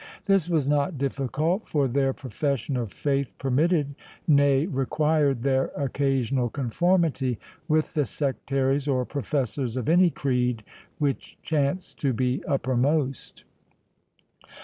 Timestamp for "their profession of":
1.87-2.91